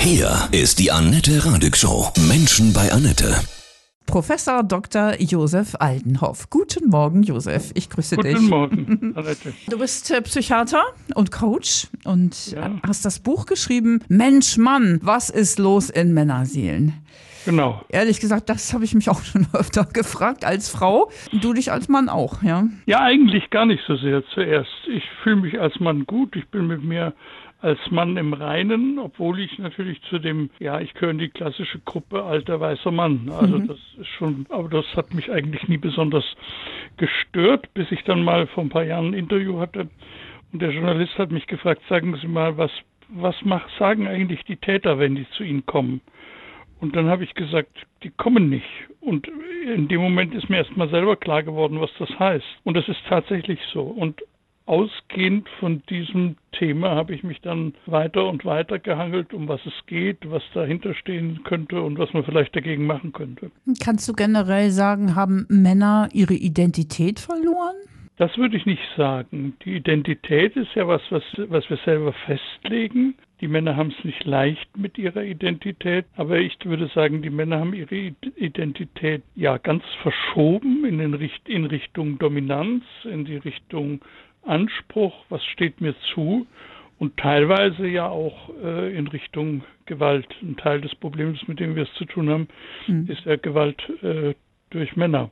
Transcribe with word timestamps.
Hier 0.00 0.48
ist 0.52 0.78
die 0.78 0.90
Annette 0.90 1.44
Radig 1.44 1.76
Show. 1.76 2.08
Menschen 2.28 2.72
bei 2.72 2.90
Annette. 2.90 3.34
Professor 4.06 4.62
Dr. 4.64 5.14
Josef 5.20 5.76
Aldenhoff. 5.78 6.50
Guten 6.50 6.88
Morgen, 6.88 7.22
Josef. 7.22 7.70
Ich 7.74 7.88
grüße 7.90 8.16
Guten 8.16 8.28
dich. 8.28 8.36
Guten 8.38 8.48
Morgen, 8.48 9.12
Annette. 9.16 9.52
Du 9.68 9.78
bist 9.78 10.10
äh, 10.10 10.20
Psychiater 10.22 10.82
und 11.14 11.30
Coach 11.30 11.86
und 12.04 12.50
Ja. 12.52 12.72
hast 12.86 13.04
das 13.04 13.20
Buch 13.20 13.46
geschrieben, 13.46 14.00
Mensch, 14.08 14.56
Mann, 14.56 14.98
was 15.02 15.30
ist 15.30 15.58
los 15.58 15.90
in 15.90 16.12
Männerseelen? 16.14 16.94
Genau. 17.44 17.82
Ehrlich 17.88 18.20
gesagt, 18.20 18.48
das 18.50 18.72
habe 18.74 18.84
ich 18.84 18.94
mich 18.94 19.08
auch 19.10 19.22
schon 19.24 19.46
öfter 19.52 19.84
gefragt 19.84 20.44
als 20.44 20.68
Frau. 20.70 21.10
Du 21.40 21.52
dich 21.52 21.70
als 21.70 21.88
Mann 21.88 22.08
auch, 22.08 22.42
ja? 22.42 22.64
Ja, 22.86 23.00
eigentlich 23.00 23.50
gar 23.50 23.66
nicht 23.66 23.82
so 23.86 23.96
sehr 23.96 24.22
zuerst. 24.34 24.70
Ich 24.92 25.04
fühle 25.22 25.36
mich 25.36 25.60
als 25.60 25.78
Mann 25.78 26.04
gut. 26.06 26.34
Ich 26.36 26.48
bin 26.48 26.66
mit 26.66 26.82
mir 26.82 27.14
als 27.60 27.78
Mann 27.90 28.16
im 28.16 28.32
Reinen, 28.32 28.98
obwohl 28.98 29.40
ich 29.40 29.58
natürlich 29.58 30.00
zu 30.02 30.18
dem, 30.18 30.50
ja, 30.58 30.80
ich 30.80 30.94
gehöre 30.94 31.10
in 31.10 31.18
die 31.18 31.28
klassische 31.28 31.78
Gruppe 31.80 32.22
alter 32.22 32.60
weißer 32.60 32.90
Mann. 32.90 33.30
Also 33.30 33.58
das 33.58 33.78
ist 33.98 34.08
schon, 34.08 34.46
aber 34.48 34.68
das 34.68 34.86
hat 34.96 35.12
mich 35.14 35.30
eigentlich 35.30 35.68
nie 35.68 35.76
besonders 35.78 36.24
gestört, 36.96 37.72
bis 37.74 37.90
ich 37.92 38.02
dann 38.04 38.24
mal 38.24 38.46
vor 38.46 38.64
ein 38.64 38.70
paar 38.70 38.84
Jahren 38.84 39.08
ein 39.08 39.14
Interview 39.14 39.58
hatte 39.58 39.88
und 40.52 40.62
der 40.62 40.70
Journalist 40.70 41.16
hat 41.18 41.30
mich 41.30 41.46
gefragt, 41.46 41.82
sagen 41.88 42.16
Sie 42.20 42.26
mal, 42.26 42.56
was, 42.56 42.70
was 43.08 43.36
mach, 43.44 43.68
sagen 43.78 44.08
eigentlich 44.08 44.42
die 44.44 44.56
Täter, 44.56 44.98
wenn 44.98 45.14
die 45.14 45.28
zu 45.30 45.44
Ihnen 45.44 45.64
kommen? 45.66 46.00
Und 46.80 46.96
dann 46.96 47.06
habe 47.06 47.24
ich 47.24 47.34
gesagt, 47.34 47.86
die 48.02 48.10
kommen 48.10 48.48
nicht. 48.48 48.66
Und 49.00 49.28
in 49.66 49.88
dem 49.88 50.00
Moment 50.00 50.34
ist 50.34 50.48
mir 50.48 50.56
erst 50.58 50.76
mal 50.76 50.88
selber 50.88 51.16
klar 51.16 51.42
geworden, 51.42 51.80
was 51.80 51.90
das 51.98 52.18
heißt. 52.18 52.46
Und 52.64 52.76
das 52.76 52.88
ist 52.88 53.00
tatsächlich 53.06 53.60
so. 53.72 53.82
Und 53.82 54.22
ausgehend 54.66 55.48
von 55.58 55.82
diesem 55.88 56.36
Thema 56.52 56.90
habe 56.90 57.14
ich 57.14 57.22
mich 57.22 57.40
dann 57.40 57.74
weiter 57.86 58.28
und 58.28 58.44
weiter 58.44 58.78
gehangelt, 58.78 59.34
um 59.34 59.48
was 59.48 59.60
es 59.66 59.72
geht, 59.86 60.18
was 60.30 60.42
dahinter 60.54 60.94
stehen 60.94 61.42
könnte 61.44 61.80
und 61.82 61.98
was 61.98 62.12
man 62.12 62.24
vielleicht 62.24 62.54
dagegen 62.54 62.86
machen 62.86 63.12
könnte. 63.12 63.50
Kannst 63.82 64.08
du 64.08 64.12
generell 64.12 64.70
sagen, 64.70 65.14
haben 65.14 65.46
Männer 65.48 66.08
ihre 66.12 66.34
Identität 66.34 67.20
verloren? 67.20 67.76
Das 68.20 68.36
würde 68.36 68.58
ich 68.58 68.66
nicht 68.66 68.82
sagen. 68.98 69.54
Die 69.64 69.76
Identität 69.76 70.54
ist 70.54 70.74
ja 70.74 70.86
was, 70.86 71.00
was, 71.08 71.22
was 71.48 71.70
wir 71.70 71.78
selber 71.86 72.12
festlegen. 72.12 73.14
Die 73.40 73.48
Männer 73.48 73.76
haben 73.76 73.94
es 73.96 74.04
nicht 74.04 74.22
leicht 74.26 74.76
mit 74.76 74.98
ihrer 74.98 75.22
Identität, 75.22 76.04
aber 76.16 76.36
ich 76.36 76.58
würde 76.62 76.90
sagen, 76.94 77.22
die 77.22 77.30
Männer 77.30 77.60
haben 77.60 77.72
ihre 77.72 78.12
Identität 78.36 79.22
ja 79.34 79.56
ganz 79.56 79.82
verschoben 80.02 80.84
in, 80.84 80.98
den 80.98 81.14
Richt 81.14 81.48
in 81.48 81.64
Richtung 81.64 82.18
Dominanz, 82.18 82.84
in 83.04 83.24
die 83.24 83.38
Richtung 83.38 84.02
Anspruch, 84.42 85.14
was 85.28 85.44
steht 85.44 85.80
mir 85.80 85.94
zu 86.14 86.46
und 86.98 87.16
teilweise 87.16 87.86
ja 87.86 88.08
auch 88.08 88.50
äh, 88.62 88.96
in 88.96 89.06
Richtung 89.06 89.64
Gewalt. 89.86 90.26
Ein 90.42 90.56
Teil 90.56 90.80
des 90.80 90.94
Problems, 90.94 91.46
mit 91.48 91.58
dem 91.60 91.74
wir 91.74 91.84
es 91.84 91.94
zu 91.94 92.04
tun 92.04 92.28
haben, 92.28 92.48
Hm. 92.86 93.06
ist 93.08 93.24
ja 93.24 93.36
Gewalt 93.36 93.82
äh, 94.02 94.34
durch 94.70 94.96
Männer. 94.96 95.30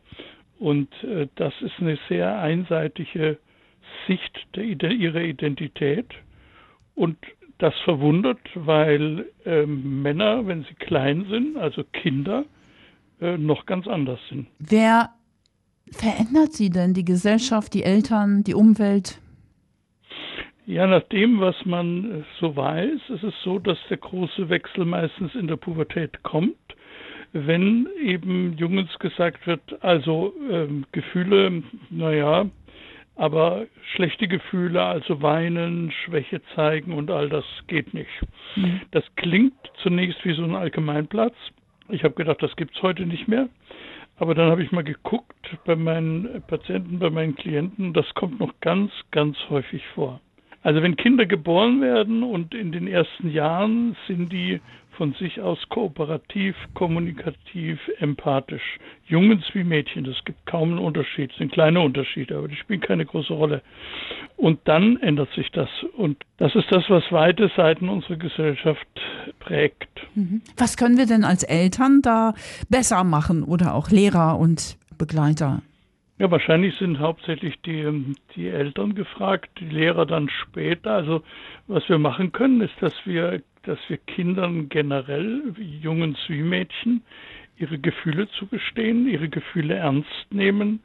Und 0.59 0.89
äh, 1.05 1.29
das 1.37 1.55
ist 1.61 1.75
eine 1.79 1.99
sehr 2.09 2.41
einseitige 2.41 3.39
Sicht 4.07 4.47
der, 4.57 4.65
ihrer 4.65 5.21
Identität. 5.21 6.07
Und 6.95 7.17
das 7.59 7.75
verwundert, 7.81 8.41
weil 8.55 9.27
ähm, 9.45 10.03
Männer, 10.03 10.47
wenn 10.47 10.63
sie 10.65 10.75
klein 10.75 11.27
sind, 11.29 11.57
also 11.57 11.85
Kinder, 11.93 12.45
äh, 13.21 13.37
noch 13.37 13.67
ganz 13.67 13.87
anders 13.87 14.21
sind. 14.29 14.47
Wer 14.59 15.11
verändert 15.93 16.53
sie 16.53 16.71
denn? 16.71 16.95
Die 16.95 17.05
Gesellschaft, 17.05 17.75
die 17.75 17.85
Eltern, 17.85 18.45
die 18.45 18.55
Umwelt? 18.55 19.21
Ja, 20.67 20.87
nach 20.87 21.03
dem, 21.05 21.41
was 21.41 21.57
man 21.65 22.21
äh, 22.21 22.23
so 22.41 22.55
weiß, 22.55 23.01
ist 23.09 23.25
es 23.25 23.35
so, 23.43 23.59
dass 23.59 23.79
der 23.89 23.97
große 23.97 24.51
Wechsel 24.51 24.85
meistens 24.85 25.35
in 25.35 25.47
der 25.47 25.57
Pubertät 25.57 26.23
kommt, 26.23 26.57
wenn 27.33 27.89
eben 28.03 28.57
Jungs 28.59 28.99
gesagt 28.99 29.47
wird, 29.47 29.63
also 29.83 30.35
ähm, 30.51 30.85
Gefühle, 30.93 31.63
naja, 31.89 32.51
aber 33.17 33.67
schlechte 33.95 34.29
Gefühle, 34.29 34.83
also 34.83 35.23
weinen, 35.23 35.91
Schwäche 35.91 36.41
zeigen 36.55 36.93
und 36.93 37.11
all 37.11 37.29
das 37.29 37.45
geht 37.67 37.93
nicht. 37.93 38.11
Das 38.93 39.05
klingt 39.17 39.55
zunächst 39.83 40.25
wie 40.25 40.35
so 40.35 40.45
ein 40.45 40.55
Allgemeinplatz. 40.55 41.35
Ich 41.89 42.05
habe 42.05 42.15
gedacht, 42.15 42.43
das 42.43 42.55
gibt's 42.57 42.81
heute 42.83 43.07
nicht 43.07 43.27
mehr. 43.27 43.49
Aber 44.19 44.35
dann 44.35 44.51
habe 44.51 44.63
ich 44.63 44.73
mal 44.73 44.85
geguckt 44.85 45.57
bei 45.65 45.77
meinen 45.77 46.43
Patienten, 46.47 46.99
bei 46.99 47.11
meinen 47.11 47.37
Klienten, 47.37 47.93
das 47.93 48.07
kommt 48.15 48.41
noch 48.41 48.53
ganz, 48.61 48.91
ganz 49.11 49.37
häufig 49.49 49.87
vor. 49.95 50.21
Also 50.63 50.83
wenn 50.83 50.97
Kinder 50.97 51.25
geboren 51.25 51.81
werden 51.81 52.23
und 52.23 52.55
in 52.55 52.73
den 52.73 52.89
ersten 52.89 53.31
Jahren 53.31 53.97
sind 54.09 54.33
die 54.33 54.61
von 54.99 55.15
sich 55.15 55.41
aus 55.41 55.59
kooperativ, 55.69 56.57
kommunikativ, 56.75 57.79
empathisch. 58.01 58.79
Jungs 59.07 59.45
wie 59.55 59.63
Mädchen, 59.65 60.05
das 60.05 60.17
gibt 60.25 60.45
kaum 60.45 60.71
einen 60.71 60.79
Unterschied, 60.81 61.31
es 61.31 61.39
sind 61.39 61.53
kleine 61.53 61.81
Unterschiede, 61.81 62.37
aber 62.37 62.49
die 62.49 62.57
spielen 62.57 62.81
keine 62.81 63.07
große 63.07 63.33
Rolle. 63.33 63.63
Und 64.37 64.59
dann 64.65 64.97
ändert 64.99 65.33
sich 65.35 65.51
das. 65.53 65.69
Und 65.97 66.19
das 66.37 66.55
ist 66.57 66.71
das, 66.71 66.85
was 66.91 67.11
weite 67.11 67.51
Seiten 67.57 67.89
unserer 67.89 68.17
Gesellschaft 68.17 68.87
prägt. 69.39 69.89
Was 70.57 70.77
können 70.77 70.99
wir 70.99 71.07
denn 71.07 71.25
als 71.25 71.45
Eltern 71.45 72.03
da 72.03 72.35
besser 72.69 73.05
machen 73.05 73.45
oder 73.45 73.75
auch 73.75 73.91
Lehrer 73.91 74.39
und 74.39 74.77
Begleiter? 74.99 75.63
Ja, 76.19 76.29
wahrscheinlich 76.33 76.77
sind 76.79 76.99
hauptsächlich 76.99 77.61
die, 77.63 77.81
ähm, 77.81 78.17
die 78.35 78.49
Eltern 78.49 78.97
gefragt, 78.97 79.51
die 79.61 79.69
Lehrer 79.69 80.05
dann 80.05 80.29
später. 80.29 80.91
Also 80.91 81.23
was 81.69 81.89
wir 81.89 81.99
machen 81.99 82.33
können, 82.33 82.61
ist, 82.61 82.75
dass 82.81 82.95
wir, 83.05 83.41
dass 83.69 83.79
wir 83.89 83.99
Kindern 83.99 84.71
generell, 84.71 85.43
wie 85.55 85.79
Jungs 85.79 86.19
wie 86.29 86.43
Mädchen, 86.43 87.03
ihre 87.59 87.79
Gefühle 87.79 88.27
zugestehen, 88.39 89.07
ihre 89.07 89.29
Gefühle 89.29 89.75
ernst 89.75 90.27
nehmen 90.31 90.81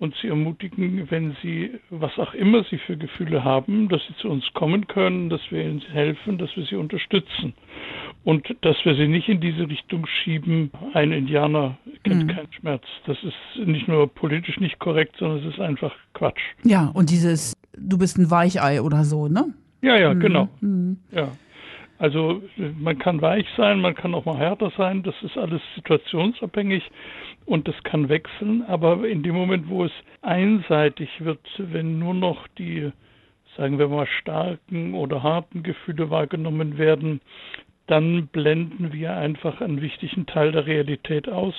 und 0.00 0.16
sie 0.20 0.26
ermutigen, 0.26 1.08
wenn 1.10 1.36
sie, 1.42 1.70
was 1.90 2.18
auch 2.18 2.34
immer 2.34 2.64
sie 2.64 2.78
für 2.78 2.96
Gefühle 2.96 3.44
haben, 3.44 3.88
dass 3.88 4.02
sie 4.08 4.16
zu 4.16 4.28
uns 4.28 4.44
kommen 4.52 4.88
können, 4.88 5.30
dass 5.30 5.40
wir 5.50 5.62
ihnen 5.62 5.80
helfen, 5.80 6.38
dass 6.38 6.54
wir 6.56 6.64
sie 6.64 6.74
unterstützen. 6.74 7.54
Und 8.24 8.52
dass 8.62 8.76
wir 8.84 8.96
sie 8.96 9.06
nicht 9.06 9.28
in 9.28 9.40
diese 9.40 9.68
Richtung 9.68 10.06
schieben, 10.06 10.72
ein 10.92 11.12
Indianer 11.12 11.78
kennt 12.02 12.34
keinen 12.34 12.52
Schmerz. 12.52 12.82
Das 13.06 13.18
ist 13.22 13.66
nicht 13.66 13.86
nur 13.86 14.12
politisch 14.12 14.58
nicht 14.58 14.80
korrekt, 14.80 15.14
sondern 15.18 15.38
es 15.38 15.54
ist 15.54 15.60
einfach 15.60 15.94
Quatsch. 16.14 16.40
Ja, 16.64 16.90
und 16.94 17.10
dieses, 17.10 17.54
du 17.76 17.96
bist 17.96 18.18
ein 18.18 18.28
Weichei 18.28 18.82
oder 18.82 19.04
so, 19.04 19.28
ne? 19.28 19.54
Ja, 19.82 19.96
ja, 19.98 20.14
genau. 20.14 20.48
Ja. 21.12 21.28
Also 21.98 22.42
man 22.78 22.98
kann 22.98 23.22
weich 23.22 23.46
sein, 23.56 23.80
man 23.80 23.94
kann 23.94 24.14
auch 24.14 24.24
mal 24.24 24.36
härter 24.36 24.72
sein, 24.76 25.02
das 25.04 25.14
ist 25.22 25.38
alles 25.38 25.62
situationsabhängig 25.76 26.82
und 27.46 27.68
das 27.68 27.82
kann 27.84 28.08
wechseln, 28.08 28.62
aber 28.62 29.06
in 29.06 29.22
dem 29.22 29.34
Moment, 29.34 29.68
wo 29.68 29.84
es 29.84 29.92
einseitig 30.22 31.08
wird, 31.20 31.40
wenn 31.58 31.98
nur 32.00 32.14
noch 32.14 32.48
die, 32.58 32.90
sagen 33.56 33.78
wir 33.78 33.88
mal, 33.88 34.06
starken 34.20 34.94
oder 34.94 35.22
harten 35.22 35.62
Gefühle 35.62 36.10
wahrgenommen 36.10 36.78
werden, 36.78 37.20
dann 37.86 38.26
blenden 38.28 38.92
wir 38.92 39.16
einfach 39.16 39.60
einen 39.60 39.80
wichtigen 39.80 40.26
Teil 40.26 40.52
der 40.52 40.66
Realität 40.66 41.28
aus. 41.28 41.54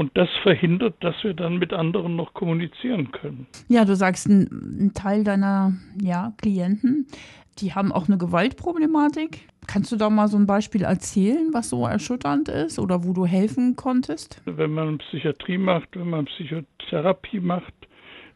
Und 0.00 0.16
das 0.16 0.30
verhindert, 0.42 0.94
dass 1.00 1.14
wir 1.22 1.34
dann 1.34 1.58
mit 1.58 1.74
anderen 1.74 2.16
noch 2.16 2.32
kommunizieren 2.32 3.12
können. 3.12 3.46
Ja, 3.68 3.84
du 3.84 3.94
sagst, 3.94 4.26
ein, 4.30 4.86
ein 4.86 4.94
Teil 4.94 5.24
deiner 5.24 5.74
ja, 6.00 6.32
Klienten, 6.38 7.06
die 7.58 7.74
haben 7.74 7.92
auch 7.92 8.08
eine 8.08 8.16
Gewaltproblematik. 8.16 9.46
Kannst 9.66 9.92
du 9.92 9.96
da 9.96 10.08
mal 10.08 10.26
so 10.28 10.38
ein 10.38 10.46
Beispiel 10.46 10.84
erzählen, 10.84 11.50
was 11.52 11.68
so 11.68 11.84
erschütternd 11.84 12.48
ist 12.48 12.78
oder 12.78 13.04
wo 13.04 13.12
du 13.12 13.26
helfen 13.26 13.76
konntest? 13.76 14.40
Wenn 14.46 14.72
man 14.72 14.96
Psychiatrie 14.96 15.58
macht, 15.58 15.90
wenn 15.92 16.08
man 16.08 16.24
Psychotherapie 16.24 17.40
macht, 17.40 17.74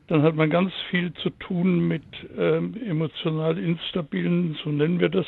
dann 0.07 0.23
hat 0.23 0.35
man 0.35 0.51
ganz 0.51 0.73
viel 0.91 1.13
zu 1.15 1.31
tun 1.31 1.89
mit 1.89 2.03
ähm, 2.37 2.75
emotional 2.87 3.59
instabilen, 3.59 4.57
so 4.63 4.71
nennen 4.71 5.01
wir 5.01 5.09
das, 5.09 5.27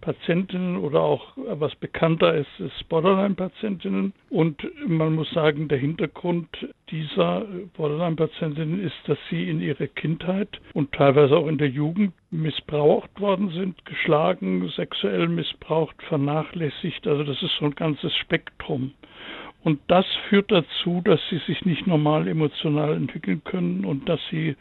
Patientinnen 0.00 0.78
oder 0.78 1.00
auch, 1.00 1.36
äh, 1.36 1.60
was 1.60 1.74
bekannter 1.76 2.34
ist, 2.34 2.48
ist 2.58 2.88
Borderline-Patientinnen. 2.88 4.12
Und 4.30 4.66
man 4.86 5.14
muss 5.14 5.30
sagen, 5.32 5.68
der 5.68 5.78
Hintergrund 5.78 6.48
dieser 6.90 7.46
Borderline-Patientinnen 7.76 8.82
ist, 8.82 8.96
dass 9.06 9.18
sie 9.30 9.48
in 9.48 9.60
ihrer 9.60 9.86
Kindheit 9.88 10.48
und 10.72 10.92
teilweise 10.92 11.36
auch 11.36 11.46
in 11.46 11.58
der 11.58 11.68
Jugend 11.68 12.12
missbraucht 12.30 13.20
worden 13.20 13.50
sind, 13.50 13.84
geschlagen, 13.84 14.68
sexuell 14.74 15.28
missbraucht, 15.28 16.02
vernachlässigt. 16.04 17.06
Also 17.06 17.24
das 17.24 17.42
ist 17.42 17.56
so 17.58 17.66
ein 17.66 17.74
ganzes 17.74 18.14
Spektrum. 18.16 18.92
Und 19.64 19.80
das 19.88 20.04
führt 20.28 20.52
dazu, 20.52 21.00
dass 21.04 21.20
sie 21.30 21.38
sich 21.46 21.64
nicht 21.64 21.86
normal 21.86 22.28
emotional 22.28 22.94
entwickeln 22.94 23.42
können 23.44 23.86
und 23.86 24.06
dass 24.08 24.20
sie, 24.30 24.56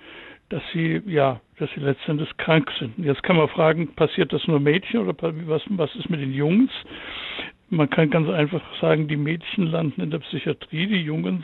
dass 0.47 0.63
sie, 0.71 1.01
ja, 1.05 1.41
dass 1.59 1.69
sie 1.75 1.81
letztendlich 1.81 2.35
krank 2.37 2.71
sind. 2.79 2.97
Jetzt 2.97 3.21
kann 3.21 3.35
man 3.35 3.49
fragen, 3.49 3.93
passiert 3.95 4.31
das 4.31 4.47
nur 4.47 4.61
Mädchen 4.61 5.01
oder 5.01 5.13
was, 5.45 5.61
was 5.67 5.93
ist 5.95 6.09
mit 6.09 6.21
den 6.21 6.33
Jungs? 6.33 6.71
Man 7.69 7.89
kann 7.89 8.11
ganz 8.11 8.29
einfach 8.29 8.61
sagen, 8.79 9.09
die 9.09 9.17
Mädchen 9.17 9.67
landen 9.67 9.99
in 9.99 10.11
der 10.11 10.19
Psychiatrie, 10.19 10.87
die 10.87 11.01
Jungs, 11.01 11.43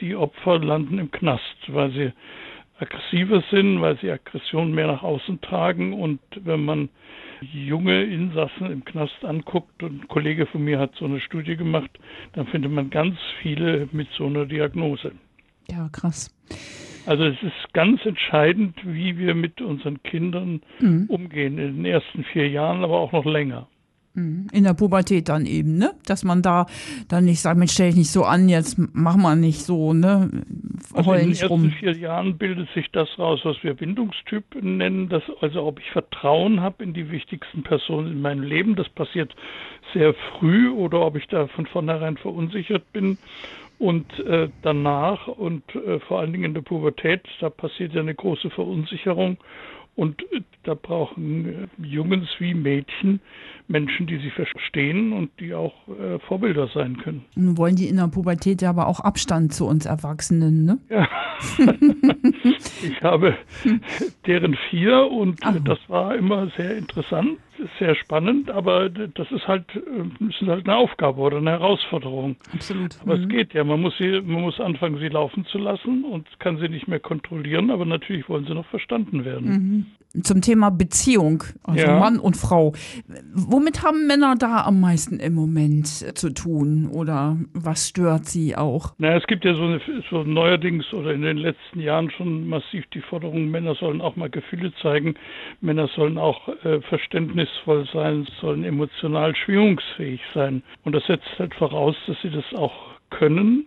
die 0.00 0.16
Opfer 0.16 0.58
landen 0.58 0.98
im 0.98 1.10
Knast, 1.10 1.56
weil 1.68 1.90
sie 1.90 2.12
aggressiver 2.78 3.42
sind, 3.50 3.82
weil 3.82 3.98
sie 3.98 4.10
Aggression 4.10 4.72
mehr 4.72 4.86
nach 4.86 5.02
außen 5.02 5.42
tragen 5.42 5.92
und 5.92 6.20
wenn 6.36 6.64
man 6.64 6.88
junge 7.40 8.04
Insassen 8.04 8.70
im 8.70 8.84
Knast 8.84 9.24
anguckt 9.24 9.82
und 9.82 10.02
ein 10.02 10.08
Kollege 10.08 10.46
von 10.46 10.64
mir 10.64 10.78
hat 10.78 10.94
so 10.96 11.04
eine 11.04 11.20
Studie 11.20 11.56
gemacht, 11.56 11.90
dann 12.32 12.46
findet 12.46 12.72
man 12.72 12.90
ganz 12.90 13.16
viele 13.40 13.88
mit 13.92 14.08
so 14.16 14.26
einer 14.26 14.46
Diagnose. 14.46 15.12
Ja, 15.70 15.88
krass. 15.90 16.34
Also 17.06 17.24
es 17.24 17.42
ist 17.42 17.72
ganz 17.74 18.04
entscheidend, 18.06 18.76
wie 18.84 19.18
wir 19.18 19.34
mit 19.34 19.60
unseren 19.60 20.02
Kindern 20.02 20.62
mhm. 20.80 21.06
umgehen 21.08 21.58
in 21.58 21.76
den 21.76 21.84
ersten 21.84 22.24
vier 22.24 22.48
Jahren, 22.48 22.82
aber 22.82 22.98
auch 22.98 23.12
noch 23.12 23.26
länger. 23.26 23.68
Mhm. 24.14 24.46
In 24.52 24.64
der 24.64 24.74
Pubertät 24.74 25.28
dann 25.28 25.44
eben, 25.44 25.76
ne? 25.76 25.92
Dass 26.06 26.22
man 26.22 26.40
da 26.40 26.66
dann 27.08 27.24
nicht 27.24 27.40
sagt, 27.40 27.58
Mensch, 27.58 27.72
stell 27.72 27.88
dich 27.88 27.96
nicht 27.96 28.10
so 28.10 28.24
an, 28.24 28.48
jetzt 28.48 28.76
mach 28.92 29.16
mal 29.16 29.34
nicht 29.34 29.62
so, 29.62 29.92
ne? 29.92 30.30
Also 30.92 31.12
in 31.14 31.20
den 31.20 31.28
ersten 31.30 31.46
rum. 31.46 31.70
vier 31.70 31.92
Jahren 31.96 32.38
bildet 32.38 32.68
sich 32.74 32.90
das 32.92 33.08
raus, 33.18 33.40
was 33.42 33.56
wir 33.62 33.74
Bindungstyp 33.74 34.44
nennen, 34.62 35.08
dass, 35.08 35.24
also 35.40 35.64
ob 35.64 35.80
ich 35.80 35.90
Vertrauen 35.90 36.60
habe 36.60 36.84
in 36.84 36.94
die 36.94 37.10
wichtigsten 37.10 37.64
Personen 37.64 38.12
in 38.12 38.20
meinem 38.22 38.42
Leben, 38.42 38.76
das 38.76 38.88
passiert 38.88 39.34
sehr 39.92 40.14
früh, 40.14 40.70
oder 40.70 41.00
ob 41.00 41.16
ich 41.16 41.26
da 41.26 41.48
von 41.48 41.66
vornherein 41.66 42.16
verunsichert 42.16 42.92
bin. 42.92 43.18
Und 43.80 44.20
äh, 44.20 44.48
danach 44.62 45.26
und 45.26 45.62
äh, 45.74 45.98
vor 45.98 46.20
allen 46.20 46.32
Dingen 46.32 46.44
in 46.44 46.54
der 46.54 46.60
Pubertät, 46.60 47.22
da 47.40 47.50
passiert 47.50 47.92
ja 47.92 48.00
eine 48.00 48.14
große 48.14 48.50
Verunsicherung. 48.50 49.38
Und 49.96 50.22
äh, 50.32 50.40
da 50.64 50.74
brauchen 50.74 51.68
äh, 51.80 51.86
Jungs 51.86 52.28
wie 52.38 52.54
Mädchen 52.54 53.20
Menschen, 53.68 54.06
die 54.06 54.18
sie 54.18 54.30
verstehen 54.30 55.12
und 55.12 55.30
die 55.40 55.54
auch 55.54 55.72
äh, 55.88 56.18
Vorbilder 56.20 56.68
sein 56.68 56.98
können. 56.98 57.24
Nun 57.34 57.56
wollen 57.56 57.76
die 57.76 57.88
in 57.88 57.96
der 57.96 58.08
Pubertät 58.08 58.60
ja 58.60 58.70
aber 58.70 58.88
auch 58.88 59.00
Abstand 59.00 59.54
zu 59.54 59.66
uns 59.66 59.86
Erwachsenen, 59.86 60.64
ne? 60.64 60.78
Ja. 60.90 61.08
ich 62.82 63.02
habe 63.02 63.36
deren 64.26 64.56
vier 64.70 65.10
und 65.10 65.40
Ach. 65.42 65.54
das 65.64 65.78
war 65.88 66.14
immer 66.16 66.50
sehr 66.56 66.76
interessant 66.76 67.38
sehr 67.78 67.94
spannend, 67.94 68.50
aber 68.50 68.88
das 68.88 69.30
ist 69.30 69.46
halt, 69.46 69.64
äh, 69.74 70.24
ist 70.28 70.40
halt 70.42 70.66
eine 70.66 70.76
Aufgabe 70.76 71.20
oder 71.20 71.38
eine 71.38 71.50
Herausforderung. 71.50 72.36
Absolut. 72.52 72.96
Aber 73.02 73.16
mhm. 73.16 73.22
es 73.22 73.28
geht 73.28 73.54
ja. 73.54 73.64
Man 73.64 73.80
muss 73.80 73.96
sie, 73.98 74.20
man 74.20 74.42
muss 74.42 74.60
anfangen, 74.60 74.98
sie 74.98 75.08
laufen 75.08 75.44
zu 75.46 75.58
lassen 75.58 76.04
und 76.04 76.26
kann 76.40 76.58
sie 76.58 76.68
nicht 76.68 76.88
mehr 76.88 77.00
kontrollieren, 77.00 77.70
aber 77.70 77.84
natürlich 77.84 78.28
wollen 78.28 78.46
sie 78.46 78.54
noch 78.54 78.66
verstanden 78.66 79.24
werden. 79.24 79.46
Mhm 79.46 79.86
zum 80.22 80.40
Thema 80.40 80.70
Beziehung, 80.70 81.42
also 81.64 81.86
ja. 81.86 81.98
Mann 81.98 82.18
und 82.18 82.36
Frau. 82.36 82.72
Womit 83.34 83.82
haben 83.82 84.06
Männer 84.06 84.36
da 84.38 84.64
am 84.64 84.80
meisten 84.80 85.18
im 85.18 85.34
Moment 85.34 85.88
zu 85.88 86.32
tun 86.32 86.88
oder 86.92 87.36
was 87.52 87.88
stört 87.88 88.26
sie 88.26 88.56
auch? 88.56 88.94
Na, 88.98 89.16
es 89.16 89.26
gibt 89.26 89.44
ja 89.44 89.54
so, 89.54 89.62
eine, 89.62 89.80
so 90.10 90.22
neuerdings 90.22 90.92
oder 90.92 91.12
in 91.12 91.22
den 91.22 91.38
letzten 91.38 91.80
Jahren 91.80 92.10
schon 92.10 92.48
massiv 92.48 92.84
die 92.94 93.00
Forderung, 93.00 93.50
Männer 93.50 93.74
sollen 93.74 94.00
auch 94.00 94.14
mal 94.14 94.30
Gefühle 94.30 94.72
zeigen, 94.80 95.14
Männer 95.60 95.88
sollen 95.88 96.16
auch 96.16 96.48
äh, 96.64 96.80
verständnisvoll 97.44 97.86
sein, 97.92 98.26
sollen 98.40 98.64
emotional 98.64 99.34
schwingungsfähig 99.34 100.20
sein. 100.34 100.62
Und 100.84 100.94
das 100.94 101.04
setzt 101.06 101.38
halt 101.38 101.54
voraus, 101.54 101.96
dass 102.06 102.20
sie 102.22 102.30
das 102.30 102.44
auch 102.54 102.74
können 103.10 103.66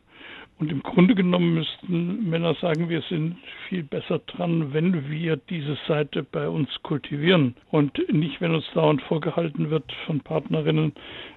und 0.60 0.72
im 0.72 0.82
Grunde 0.82 1.14
genommen 1.14 1.54
müssten 1.54 2.28
Männer 2.30 2.56
sagen, 2.56 2.90
wir 2.90 3.02
sind 3.02 3.36
viel 3.70 3.84
besser 3.84 4.20
dran, 4.26 4.74
wenn 4.74 5.08
wir 5.08 5.38
diese 5.38 5.78
Seite 5.88 6.24
bei 6.24 6.50
uns 6.50 6.70
kultivieren 6.82 7.56
und 7.70 8.02
nicht, 8.12 8.42
wenn 8.42 8.56
uns 8.56 8.66
dauernd 8.74 9.04
vorgehalten 9.04 9.70
wird 9.70 9.92
von 10.08 10.20
Partnerinnen, 10.20 10.94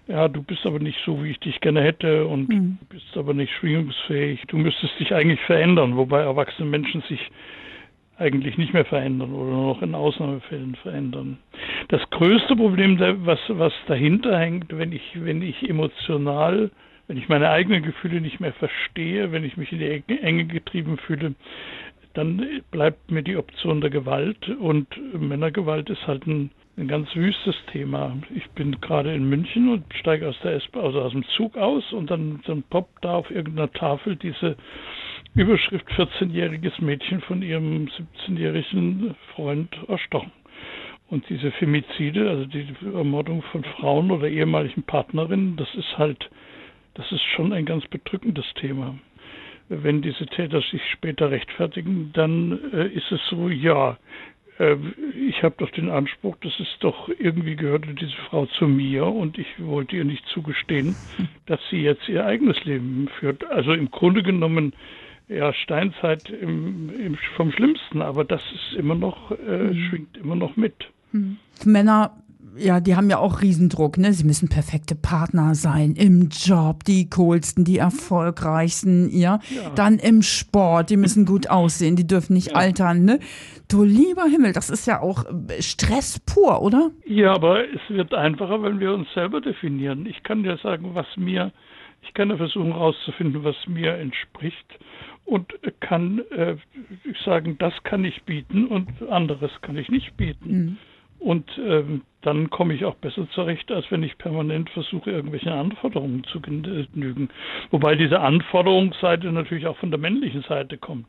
ja, 0.08 0.26
du 0.26 0.42
bist 0.42 0.64
aber 0.64 0.78
nicht 0.78 0.98
so, 1.04 1.22
wie 1.22 1.32
ich 1.32 1.40
dich 1.40 1.60
gerne 1.60 1.82
hätte 1.82 2.26
und 2.26 2.48
mhm. 2.48 2.78
du 2.80 2.86
bist 2.96 3.14
aber 3.14 3.34
nicht 3.34 3.52
schwingungsfähig. 3.52 4.42
Du 4.48 4.56
müsstest 4.56 4.98
dich 4.98 5.14
eigentlich 5.14 5.40
verändern, 5.42 5.98
wobei 5.98 6.20
erwachsene 6.20 6.68
Menschen 6.68 7.02
sich 7.02 7.20
eigentlich 8.20 8.58
nicht 8.58 8.74
mehr 8.74 8.84
verändern 8.84 9.32
oder 9.32 9.50
nur 9.50 9.74
noch 9.74 9.82
in 9.82 9.94
Ausnahmefällen 9.94 10.76
verändern. 10.76 11.38
Das 11.88 12.08
größte 12.10 12.54
Problem, 12.54 13.00
was, 13.24 13.40
was 13.48 13.72
dahinter 13.88 14.38
hängt, 14.38 14.76
wenn 14.76 14.92
ich, 14.92 15.02
wenn 15.14 15.42
ich 15.42 15.68
emotional 15.68 16.70
wenn 17.10 17.16
ich 17.16 17.28
meine 17.28 17.50
eigenen 17.50 17.82
Gefühle 17.82 18.20
nicht 18.20 18.38
mehr 18.38 18.52
verstehe, 18.52 19.32
wenn 19.32 19.42
ich 19.42 19.56
mich 19.56 19.72
in 19.72 19.80
die 19.80 20.22
Enge 20.22 20.44
getrieben 20.44 20.96
fühle, 20.96 21.34
dann 22.14 22.62
bleibt 22.70 23.10
mir 23.10 23.24
die 23.24 23.36
Option 23.36 23.80
der 23.80 23.90
Gewalt 23.90 24.48
und 24.48 24.86
Männergewalt 25.20 25.90
ist 25.90 26.06
halt 26.06 26.24
ein, 26.28 26.50
ein 26.76 26.86
ganz 26.86 27.12
wüstes 27.16 27.56
Thema. 27.72 28.16
Ich 28.32 28.48
bin 28.50 28.80
gerade 28.80 29.12
in 29.12 29.28
München 29.28 29.70
und 29.70 29.84
steige 29.92 30.28
aus 30.28 30.38
der 30.44 30.52
s 30.52 30.62
also 30.72 31.00
aus 31.00 31.10
dem 31.10 31.24
Zug 31.36 31.56
aus 31.56 31.92
und 31.92 32.12
dann, 32.12 32.42
dann 32.46 32.62
poppt 32.62 33.04
da 33.04 33.14
auf 33.14 33.28
irgendeiner 33.28 33.72
Tafel 33.72 34.14
diese 34.14 34.54
Überschrift 35.34 35.88
14-jähriges 35.90 36.82
Mädchen 36.82 37.20
von 37.22 37.42
ihrem 37.42 37.88
17-jährigen 38.28 39.14
Freund 39.34 39.74
erstochen. 39.88 40.32
Und 41.08 41.28
diese 41.28 41.50
Femizide, 41.52 42.30
also 42.30 42.44
die 42.46 42.66
Ermordung 42.94 43.42
von 43.50 43.64
Frauen 43.64 44.10
oder 44.10 44.28
ehemaligen 44.28 44.82
Partnerinnen, 44.82 45.56
das 45.56 45.72
ist 45.74 45.98
halt 45.98 46.30
das 46.94 47.10
ist 47.12 47.22
schon 47.34 47.52
ein 47.52 47.64
ganz 47.64 47.86
bedrückendes 47.86 48.46
Thema. 48.54 48.98
Wenn 49.68 50.02
diese 50.02 50.26
Täter 50.26 50.60
sich 50.60 50.82
später 50.90 51.30
rechtfertigen, 51.30 52.10
dann 52.12 52.58
äh, 52.72 52.88
ist 52.88 53.10
es 53.12 53.20
so, 53.28 53.48
ja, 53.48 53.96
äh, 54.58 54.76
ich 55.28 55.42
habe 55.44 55.54
doch 55.58 55.70
den 55.70 55.88
Anspruch, 55.88 56.36
das 56.42 56.58
ist 56.58 56.76
doch 56.80 57.08
irgendwie 57.08 57.54
gehörte 57.54 57.94
diese 57.94 58.16
Frau 58.28 58.46
zu 58.46 58.66
mir 58.66 59.06
und 59.06 59.38
ich 59.38 59.46
wollte 59.58 59.96
ihr 59.96 60.04
nicht 60.04 60.26
zugestehen, 60.26 60.96
dass 61.46 61.60
sie 61.70 61.82
jetzt 61.82 62.08
ihr 62.08 62.26
eigenes 62.26 62.62
Leben 62.64 63.08
führt. 63.20 63.44
Also 63.48 63.72
im 63.72 63.90
Grunde 63.90 64.24
genommen 64.24 64.72
ja, 65.30 65.52
Steinzeit 65.52 66.28
im, 66.28 66.90
im, 66.90 67.16
vom 67.36 67.52
Schlimmsten, 67.52 68.02
aber 68.02 68.24
das 68.24 68.42
ist 68.52 68.78
immer 68.78 68.94
noch, 68.94 69.30
äh, 69.30 69.64
mhm. 69.64 69.88
schwingt 69.88 70.16
immer 70.16 70.36
noch 70.36 70.56
mit. 70.56 70.74
Mhm. 71.12 71.38
Männer 71.64 72.12
ja, 72.56 72.80
die 72.80 72.96
haben 72.96 73.10
ja 73.10 73.18
auch 73.18 73.42
Riesendruck, 73.42 73.98
ne? 73.98 74.12
Sie 74.12 74.24
müssen 74.24 74.48
perfekte 74.48 74.94
Partner 74.94 75.54
sein 75.54 75.94
im 75.94 76.28
Job, 76.30 76.84
die 76.84 77.08
coolsten, 77.10 77.64
die 77.64 77.78
erfolgreichsten, 77.78 79.10
ja. 79.10 79.38
ja. 79.50 79.70
Dann 79.74 79.98
im 79.98 80.22
Sport, 80.22 80.90
die 80.90 80.96
müssen 80.96 81.26
gut 81.26 81.48
aussehen, 81.48 81.96
die 81.96 82.06
dürfen 82.06 82.34
nicht 82.34 82.48
ja. 82.48 82.54
altern, 82.54 83.04
ne? 83.04 83.20
Du 83.68 83.84
lieber 83.84 84.24
Himmel, 84.24 84.52
das 84.52 84.68
ist 84.68 84.86
ja 84.86 85.00
auch 85.00 85.24
äh, 85.24 85.62
Stress 85.62 86.18
pur, 86.20 86.62
oder? 86.62 86.90
Ja, 87.06 87.34
aber 87.34 87.64
es 87.64 87.80
wird 87.88 88.12
einfacher, 88.14 88.62
wenn 88.62 88.80
wir 88.80 88.92
uns 88.92 89.06
selber 89.14 89.40
definieren. 89.40 90.06
Ich 90.06 90.22
kann 90.22 90.44
ja 90.44 90.56
sagen, 90.58 90.90
was 90.94 91.06
mir, 91.16 91.52
ich 92.02 92.12
kann 92.14 92.30
ja 92.30 92.36
versuchen 92.36 92.72
herauszufinden, 92.72 93.44
was 93.44 93.56
mir 93.68 93.94
entspricht 93.94 94.66
und 95.30 95.54
kann 95.78 96.20
äh, 96.30 96.56
sagen, 97.24 97.56
das 97.58 97.72
kann 97.84 98.04
ich 98.04 98.22
bieten 98.24 98.66
und 98.66 98.88
anderes 99.08 99.52
kann 99.62 99.76
ich 99.76 99.88
nicht 99.88 100.16
bieten. 100.16 100.50
Mhm. 100.50 100.76
Und 101.20 101.48
ähm, 101.58 102.02
dann 102.22 102.50
komme 102.50 102.74
ich 102.74 102.84
auch 102.84 102.96
besser 102.96 103.28
zurecht, 103.30 103.70
als 103.70 103.84
wenn 103.90 104.02
ich 104.02 104.18
permanent 104.18 104.70
versuche, 104.70 105.10
irgendwelche 105.10 105.52
Anforderungen 105.52 106.24
zu 106.24 106.40
genügen. 106.40 107.28
Wobei 107.70 107.94
diese 107.94 108.20
Anforderungsseite 108.20 109.30
natürlich 109.30 109.66
auch 109.66 109.76
von 109.76 109.90
der 109.90 110.00
männlichen 110.00 110.42
Seite 110.42 110.78
kommt. 110.78 111.06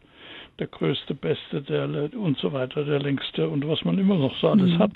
Der 0.59 0.67
größte, 0.67 1.15
beste, 1.15 1.61
der 1.61 2.13
und 2.13 2.37
so 2.37 2.53
weiter, 2.53 2.83
der 2.83 2.99
längste 2.99 3.49
und 3.49 3.67
was 3.67 3.83
man 3.85 3.97
immer 3.97 4.17
noch 4.17 4.35
so 4.37 4.49
alles 4.49 4.71
mhm. 4.71 4.79
hat. 4.79 4.91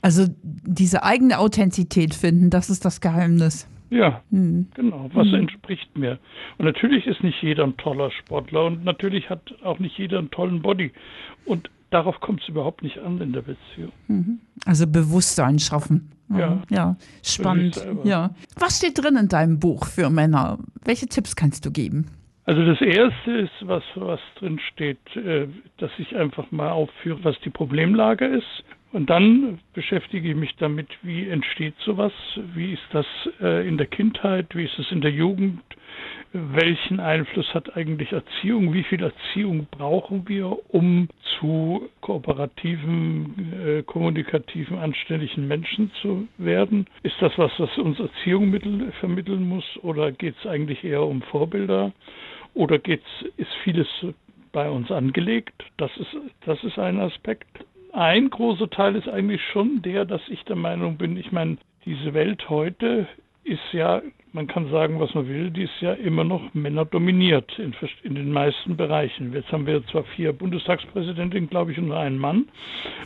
Also 0.00 0.24
diese 0.40 1.02
eigene 1.02 1.38
Authentizität 1.38 2.14
finden, 2.14 2.48
das 2.48 2.70
ist 2.70 2.84
das 2.84 3.00
Geheimnis. 3.00 3.68
Ja, 3.90 4.22
mhm. 4.30 4.68
genau. 4.74 5.10
Was 5.12 5.28
mhm. 5.28 5.34
entspricht 5.34 5.98
mir? 5.98 6.18
Und 6.58 6.64
natürlich 6.64 7.06
ist 7.06 7.22
nicht 7.22 7.42
jeder 7.42 7.64
ein 7.64 7.76
toller 7.76 8.10
Sportler 8.12 8.66
und 8.66 8.84
natürlich 8.84 9.28
hat 9.28 9.54
auch 9.62 9.78
nicht 9.78 9.98
jeder 9.98 10.18
einen 10.18 10.30
tollen 10.30 10.62
Body. 10.62 10.92
Und 11.44 11.70
darauf 11.90 12.20
kommt 12.20 12.42
es 12.42 12.48
überhaupt 12.48 12.82
nicht 12.82 12.98
an 12.98 13.20
in 13.20 13.32
der 13.32 13.42
Beziehung. 13.42 13.92
Mhm. 14.08 14.40
Also 14.64 14.86
Bewusstsein 14.86 15.58
schaffen. 15.58 16.12
Ja, 16.32 16.62
ja. 16.70 16.96
spannend. 17.24 17.84
Ja. 18.04 18.30
Was 18.56 18.78
steht 18.78 19.02
drin 19.02 19.16
in 19.16 19.28
deinem 19.28 19.58
Buch 19.58 19.86
für 19.86 20.10
Männer? 20.10 20.58
Welche 20.84 21.08
Tipps 21.08 21.34
kannst 21.34 21.66
du 21.66 21.72
geben? 21.72 22.06
Also 22.44 22.64
das 22.64 22.80
erste 22.80 23.32
ist, 23.32 23.52
was, 23.62 23.82
was 23.96 24.20
drin 24.36 24.60
steht, 24.72 24.98
äh, 25.16 25.48
dass 25.78 25.90
ich 25.98 26.16
einfach 26.16 26.50
mal 26.50 26.70
aufführe, 26.70 27.22
was 27.22 27.38
die 27.44 27.50
Problemlage 27.50 28.26
ist. 28.26 28.64
Und 28.92 29.08
dann 29.08 29.60
beschäftige 29.72 30.30
ich 30.30 30.36
mich 30.36 30.56
damit, 30.56 30.88
wie 31.02 31.28
entsteht 31.28 31.74
sowas, 31.84 32.12
wie 32.54 32.72
ist 32.72 32.82
das 32.90 33.06
äh, 33.40 33.66
in 33.66 33.78
der 33.78 33.86
Kindheit, 33.86 34.54
wie 34.56 34.64
ist 34.64 34.78
es 34.80 34.90
in 34.90 35.00
der 35.00 35.12
Jugend, 35.12 35.60
welchen 36.32 37.00
Einfluss 37.00 37.52
hat 37.54 37.76
eigentlich 37.76 38.12
Erziehung? 38.12 38.72
Wie 38.72 38.84
viel 38.84 39.02
Erziehung 39.02 39.66
brauchen 39.70 40.28
wir, 40.28 40.56
um 40.72 41.08
zu 41.38 41.88
kooperativen, 42.00 43.52
äh, 43.64 43.82
kommunikativen, 43.82 44.78
anständigen 44.78 45.46
Menschen 45.46 45.90
zu 46.02 46.28
werden? 46.38 46.86
Ist 47.02 47.16
das 47.20 47.32
was, 47.36 47.52
was 47.58 47.76
uns 47.78 47.98
Erziehung 47.98 48.50
mittel, 48.50 48.92
vermitteln 49.00 49.48
muss? 49.48 49.64
Oder 49.82 50.12
geht 50.12 50.34
es 50.38 50.46
eigentlich 50.48 50.84
eher 50.84 51.02
um 51.02 51.22
Vorbilder? 51.22 51.92
Oder 52.54 52.78
geht's, 52.78 53.08
ist 53.36 53.52
vieles 53.64 53.88
bei 54.52 54.68
uns 54.68 54.90
angelegt? 54.90 55.64
Das 55.76 55.90
ist, 55.96 56.16
das 56.44 56.62
ist 56.64 56.78
ein 56.78 56.98
Aspekt. 57.00 57.64
Ein 57.92 58.30
großer 58.30 58.70
Teil 58.70 58.96
ist 58.96 59.08
eigentlich 59.08 59.42
schon 59.52 59.82
der, 59.82 60.04
dass 60.04 60.22
ich 60.28 60.44
der 60.44 60.56
Meinung 60.56 60.96
bin, 60.96 61.16
ich 61.16 61.32
meine, 61.32 61.58
diese 61.84 62.14
Welt 62.14 62.48
heute 62.48 63.08
ist 63.44 63.72
ja 63.72 64.02
man 64.32 64.46
kann 64.46 64.70
sagen, 64.70 65.00
was 65.00 65.12
man 65.14 65.28
will, 65.28 65.50
die 65.50 65.64
ist 65.64 65.80
ja 65.80 65.92
immer 65.92 66.24
noch 66.24 66.54
männerdominiert 66.54 67.58
in, 67.58 67.74
in 68.02 68.14
den 68.14 68.32
meisten 68.32 68.76
Bereichen. 68.76 69.32
Jetzt 69.32 69.50
haben 69.50 69.66
wir 69.66 69.84
zwar 69.86 70.04
vier 70.16 70.32
Bundestagspräsidentinnen, 70.32 71.50
glaube 71.50 71.72
ich, 71.72 71.78
und 71.78 71.92
einen 71.92 72.18
Mann, 72.18 72.48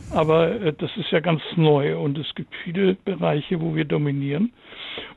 aber 0.09 0.61
äh, 0.61 0.73
das 0.73 0.95
ist 0.97 1.11
ja 1.11 1.19
ganz 1.19 1.41
neu 1.55 1.97
und 1.97 2.17
es 2.17 2.35
gibt 2.35 2.53
viele 2.63 2.95
Bereiche, 3.05 3.59
wo 3.61 3.75
wir 3.75 3.85
dominieren. 3.85 4.53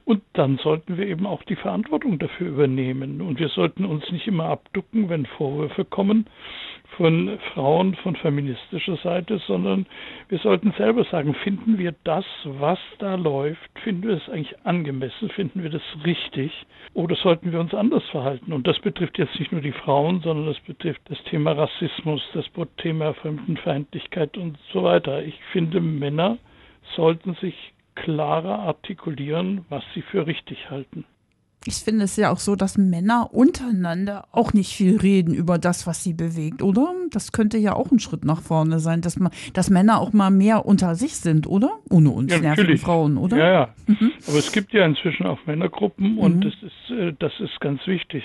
Und 0.05 0.23
dann 0.33 0.57
sollten 0.59 0.97
wir 0.97 1.07
eben 1.07 1.27
auch 1.27 1.43
die 1.43 1.57
Verantwortung 1.57 2.19
dafür 2.19 2.49
übernehmen. 2.49 3.21
Und 3.21 3.39
wir 3.39 3.49
sollten 3.49 3.85
uns 3.85 4.11
nicht 4.11 4.27
immer 4.27 4.47
abducken, 4.47 5.11
wenn 5.11 5.27
Vorwürfe 5.27 5.85
kommen 5.85 6.27
von 6.97 7.39
Frauen 7.53 7.95
von 7.97 8.17
feministischer 8.17 8.97
Seite, 8.97 9.39
sondern 9.47 9.87
wir 10.29 10.39
sollten 10.39 10.73
selber 10.73 11.05
sagen, 11.05 11.35
finden 11.35 11.79
wir 11.79 11.95
das, 12.05 12.25
was 12.45 12.79
da 12.99 13.15
läuft, 13.15 13.71
finden 13.85 14.09
wir 14.09 14.17
es 14.17 14.29
eigentlich 14.29 14.57
angemessen, 14.65 15.29
finden 15.31 15.63
wir 15.63 15.71
das 15.71 15.83
richtig 16.05 16.67
oder 16.95 17.15
sollten 17.17 17.53
wir 17.53 17.61
uns 17.61 17.75
anders 17.75 18.05
verhalten? 18.11 18.53
Und 18.53 18.67
das 18.67 18.79
betrifft 18.81 19.19
jetzt 19.19 19.39
nicht 19.39 19.53
nur 19.53 19.61
die 19.61 19.73
Frauen, 19.73 20.21
sondern 20.21 20.47
das 20.47 20.61
betrifft 20.61 21.03
das 21.09 21.23
Thema 21.25 21.53
Rassismus, 21.53 22.23
das 22.35 22.47
Thema 22.79 23.15
Fremdenfeindlichkeit 23.15 24.37
und 24.37 24.59
so 24.73 24.83
weiter. 24.83 25.23
Ich 25.23 25.39
finde, 25.53 25.81
Männer 25.81 26.39
sollten 26.97 27.35
sich 27.35 27.55
klarer 27.95 28.61
artikulieren, 28.61 29.65
was 29.69 29.85
sie 29.95 30.03
für 30.03 30.27
richtig 30.27 30.71
halten 30.71 31.05
ich 31.67 31.75
finde 31.75 32.05
es 32.05 32.17
ja 32.17 32.31
auch 32.31 32.39
so, 32.39 32.57
dass 32.57 32.79
Männer 32.79 33.31
untereinander 33.33 34.27
auch 34.33 34.53
nicht 34.53 34.75
viel 34.75 34.97
reden 34.97 35.35
über 35.35 35.59
das, 35.59 35.87
was 35.87 36.03
sie 36.05 36.15
bewegt, 36.15 36.63
oder? 36.63 36.95
Das 37.11 37.33
könnte 37.33 37.59
ja 37.59 37.75
auch 37.75 37.91
ein 37.91 37.99
Schritt 37.99 38.25
nach 38.25 38.41
vorne 38.41 38.79
sein, 38.79 39.01
dass 39.01 39.19
man, 39.19 39.33
dass 39.55 39.69
Männer 39.69 40.01
auch 40.01 40.13
mal 40.13 40.31
mehr 40.31 40.67
unter 40.67 40.95
sich 40.95 41.17
sind, 41.17 41.47
oder? 41.47 41.79
Ohne 41.91 42.11
uns 42.11 42.33
ja, 42.33 42.39
nervigen 42.39 42.79
Frauen, 42.79 43.17
oder? 43.17 43.37
Ja, 43.37 43.53
ja. 43.53 43.69
Mhm. 43.87 44.13
Aber 44.27 44.39
es 44.39 44.53
gibt 44.53 44.73
ja 44.73 44.87
inzwischen 44.87 45.27
auch 45.27 45.39
Männergruppen 45.47 46.17
und 46.19 46.37
mhm. 46.37 46.41
das 46.43 46.55
ist, 46.63 46.91
äh, 46.97 47.13
das 47.19 47.33
ist 47.41 47.61
ganz 47.61 47.87
wichtig. 47.87 48.25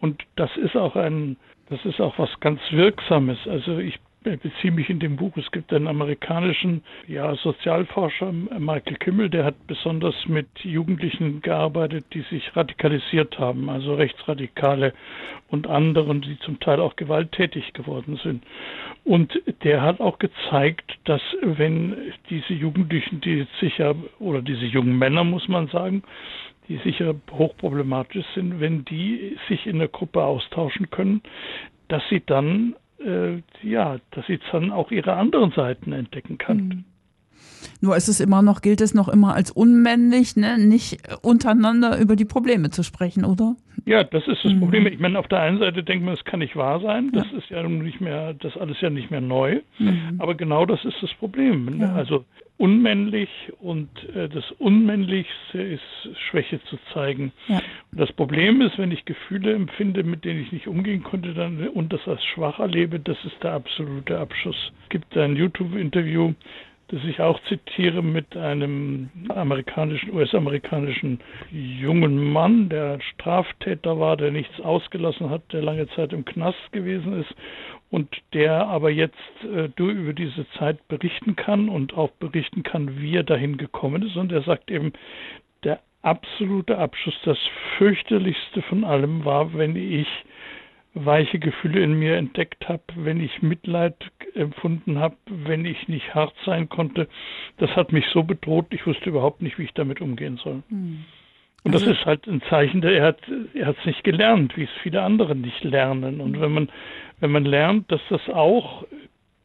Und 0.00 0.22
das 0.36 0.50
ist 0.56 0.74
auch 0.74 0.96
ein, 0.96 1.36
das 1.68 1.84
ist 1.84 2.00
auch 2.00 2.18
was 2.18 2.30
ganz 2.40 2.60
Wirksames. 2.70 3.38
Also 3.46 3.78
ich 3.78 4.00
beziehe 4.22 4.72
mich 4.72 4.88
in 4.88 5.00
dem 5.00 5.16
Buch. 5.16 5.36
Es 5.36 5.50
gibt 5.50 5.72
einen 5.72 5.86
amerikanischen 5.86 6.82
ja, 7.06 7.34
Sozialforscher, 7.36 8.32
Michael 8.32 8.96
Kimmel, 8.96 9.30
der 9.30 9.44
hat 9.44 9.66
besonders 9.66 10.14
mit 10.26 10.46
Jugendlichen 10.62 11.40
gearbeitet, 11.42 12.06
die 12.12 12.22
sich 12.22 12.56
radikalisiert 12.56 13.38
haben, 13.38 13.68
also 13.68 13.94
Rechtsradikale 13.94 14.92
und 15.48 15.66
anderen, 15.66 16.22
die 16.22 16.38
zum 16.40 16.60
Teil 16.60 16.80
auch 16.80 16.96
gewalttätig 16.96 17.72
geworden 17.72 18.18
sind. 18.22 18.44
Und 19.04 19.32
der 19.64 19.82
hat 19.82 20.00
auch 20.00 20.18
gezeigt, 20.18 20.98
dass 21.04 21.22
wenn 21.42 21.96
diese 22.30 22.54
Jugendlichen, 22.54 23.20
die 23.20 23.46
sicher, 23.60 23.94
oder 24.18 24.42
diese 24.42 24.66
jungen 24.66 24.96
Männer, 24.98 25.24
muss 25.24 25.48
man 25.48 25.66
sagen, 25.68 26.02
die 26.68 26.78
sicher 26.78 27.14
hochproblematisch 27.30 28.24
sind, 28.34 28.60
wenn 28.60 28.84
die 28.84 29.36
sich 29.48 29.66
in 29.66 29.78
der 29.78 29.88
Gruppe 29.88 30.22
austauschen 30.22 30.90
können, 30.90 31.22
dass 31.88 32.02
sie 32.08 32.22
dann 32.24 32.74
äh, 33.04 33.42
ja, 33.62 33.98
dass 34.10 34.26
sie 34.26 34.38
dann 34.50 34.70
auch 34.70 34.90
ihre 34.90 35.14
anderen 35.14 35.52
Seiten 35.52 35.92
entdecken 35.92 36.38
kann. 36.38 36.56
Mhm. 36.56 36.84
Nur 37.80 37.96
ist 37.96 38.08
es 38.08 38.20
immer 38.20 38.42
noch, 38.42 38.60
gilt 38.60 38.80
es 38.80 38.94
noch 38.94 39.08
immer 39.08 39.34
als 39.34 39.50
unmännlich, 39.50 40.36
ne? 40.36 40.58
nicht 40.58 40.98
untereinander 41.22 41.98
über 41.98 42.16
die 42.16 42.24
Probleme 42.24 42.70
zu 42.70 42.82
sprechen, 42.82 43.24
oder? 43.24 43.56
Ja, 43.84 44.04
das 44.04 44.26
ist 44.28 44.44
das 44.44 44.52
mhm. 44.52 44.60
Problem. 44.60 44.86
Ich 44.86 45.00
meine, 45.00 45.18
auf 45.18 45.28
der 45.28 45.40
einen 45.40 45.58
Seite 45.58 45.82
denkt 45.82 46.04
man, 46.04 46.14
es 46.14 46.24
kann 46.24 46.40
nicht 46.40 46.54
wahr 46.56 46.80
sein. 46.80 47.10
Das 47.12 47.26
ja. 47.30 47.38
ist 47.38 47.50
ja 47.50 47.62
nicht 47.62 48.00
mehr, 48.00 48.34
das 48.34 48.56
alles 48.56 48.80
ja 48.80 48.90
nicht 48.90 49.10
mehr 49.10 49.20
neu. 49.20 49.60
Mhm. 49.78 50.16
Aber 50.18 50.34
genau 50.34 50.66
das 50.66 50.84
ist 50.84 50.96
das 51.02 51.12
Problem. 51.14 51.80
Ja. 51.80 51.94
Also 51.94 52.24
unmännlich 52.62 53.28
und 53.58 53.88
äh, 54.14 54.28
das 54.28 54.48
Unmännlichste 54.52 55.60
ist 55.60 55.82
Schwäche 56.28 56.62
zu 56.66 56.78
zeigen. 56.94 57.32
Ja. 57.48 57.60
das 57.90 58.12
Problem 58.12 58.60
ist, 58.60 58.78
wenn 58.78 58.92
ich 58.92 59.04
Gefühle 59.04 59.52
empfinde, 59.52 60.04
mit 60.04 60.24
denen 60.24 60.42
ich 60.42 60.52
nicht 60.52 60.68
umgehen 60.68 61.02
konnte 61.02 61.34
dann, 61.34 61.66
und 61.70 61.92
das 61.92 62.06
als 62.06 62.24
schwach 62.24 62.60
erlebe, 62.60 63.00
das 63.00 63.16
ist 63.24 63.42
der 63.42 63.54
absolute 63.54 64.16
Abschuss. 64.16 64.70
Es 64.84 64.88
gibt 64.90 65.16
ein 65.16 65.34
YouTube-Interview, 65.34 66.34
das 66.92 67.02
ich 67.04 67.20
auch 67.20 67.40
zitiere 67.48 68.02
mit 68.02 68.36
einem 68.36 69.08
amerikanischen, 69.30 70.12
US-amerikanischen 70.12 71.20
jungen 71.50 72.32
Mann, 72.32 72.68
der 72.68 73.00
Straftäter 73.00 73.98
war, 73.98 74.18
der 74.18 74.30
nichts 74.30 74.60
ausgelassen 74.60 75.30
hat, 75.30 75.40
der 75.54 75.62
lange 75.62 75.88
Zeit 75.88 76.12
im 76.12 76.26
Knast 76.26 76.70
gewesen 76.70 77.18
ist 77.22 77.34
und 77.90 78.14
der 78.34 78.66
aber 78.66 78.90
jetzt 78.90 79.16
äh, 79.42 79.70
über 79.82 80.12
diese 80.12 80.46
Zeit 80.58 80.86
berichten 80.88 81.34
kann 81.34 81.70
und 81.70 81.94
auch 81.94 82.10
berichten 82.12 82.62
kann, 82.62 83.00
wie 83.00 83.16
er 83.16 83.24
dahin 83.24 83.56
gekommen 83.56 84.02
ist. 84.02 84.16
Und 84.16 84.30
er 84.30 84.42
sagt 84.42 84.70
eben, 84.70 84.92
der 85.64 85.80
absolute 86.02 86.76
Abschluss, 86.76 87.18
das 87.24 87.38
fürchterlichste 87.78 88.60
von 88.62 88.84
allem 88.84 89.24
war, 89.24 89.54
wenn 89.54 89.76
ich 89.76 90.08
weiche 90.94 91.38
Gefühle 91.38 91.82
in 91.82 91.98
mir 91.98 92.16
entdeckt 92.16 92.68
habe, 92.68 92.82
wenn 92.96 93.20
ich 93.20 93.42
Mitleid 93.42 93.96
empfunden 94.34 94.98
habe, 94.98 95.16
wenn 95.26 95.64
ich 95.64 95.88
nicht 95.88 96.14
hart 96.14 96.34
sein 96.44 96.68
konnte. 96.68 97.08
Das 97.58 97.70
hat 97.76 97.92
mich 97.92 98.06
so 98.12 98.22
bedroht, 98.22 98.66
ich 98.70 98.86
wusste 98.86 99.08
überhaupt 99.08 99.42
nicht, 99.42 99.58
wie 99.58 99.64
ich 99.64 99.74
damit 99.74 100.00
umgehen 100.00 100.36
soll. 100.36 100.62
Mhm. 100.68 101.04
Und 101.64 101.74
das 101.74 101.82
also 101.82 101.94
ist 101.94 102.04
halt 102.04 102.26
ein 102.26 102.42
Zeichen, 102.50 102.80
der 102.80 102.92
er 102.92 103.06
hat 103.06 103.20
er 103.54 103.66
hat 103.66 103.76
es 103.78 103.86
nicht 103.86 104.02
gelernt, 104.02 104.56
wie 104.56 104.64
es 104.64 104.70
viele 104.82 105.02
andere 105.02 105.36
nicht 105.36 105.62
lernen. 105.62 106.20
Und 106.20 106.40
wenn 106.40 106.52
man 106.52 106.68
wenn 107.20 107.30
man 107.30 107.44
lernt, 107.44 107.90
dass 107.92 108.00
das 108.08 108.28
auch 108.28 108.84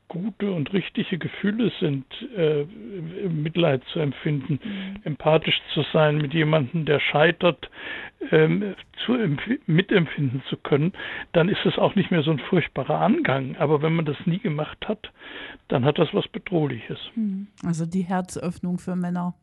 gute 0.08 0.52
und 0.52 0.72
richtige 0.74 1.18
Gefühle 1.18 1.72
sind, 1.80 2.06
äh, 2.36 2.66
Mitleid 3.28 3.84
zu 3.92 4.00
empfinden, 4.00 4.60
mhm. 4.64 5.02
empathisch 5.04 5.60
zu 5.74 5.84
sein, 5.94 6.18
mit 6.18 6.34
jemandem, 6.34 6.86
der 6.86 7.00
scheitert, 7.00 7.70
ähm, 8.32 8.76
zu 9.06 9.18
mitempfinden 9.68 10.42
zu 10.50 10.58
können, 10.58 10.94
dann 11.34 11.50
ist 11.50 11.66
es 11.66 11.78
auch 11.78 11.96
nicht 11.96 12.10
mehr 12.10 12.24
so 12.24 12.32
ein 12.32 12.40
furchtbarer 12.40 13.00
Angang. 13.00 13.56
Aber 13.58 13.82
wenn 13.82 13.96
man 13.96 14.06
das 14.06 14.18
nie 14.26 14.40
gemacht 14.40 14.88
hat, 14.88 15.12
dann 15.68 15.86
hat 15.86 16.00
das 16.00 16.14
was 16.14 16.28
Bedrohliches. 16.28 17.00
Mhm. 17.16 17.48
Also 17.64 17.86
die 17.86 18.04
Herzöffnung 18.04 18.80
für 18.80 18.96
Männer 18.96 19.36